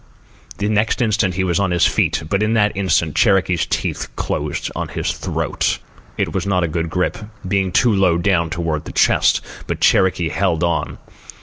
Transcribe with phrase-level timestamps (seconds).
[0.57, 4.71] The next instant he was on his feet, but in that instant Cherokee's teeth closed
[4.75, 5.77] on his throat.
[6.17, 10.29] It was not a good grip, being too low down toward the chest; but Cherokee
[10.29, 10.97] held on.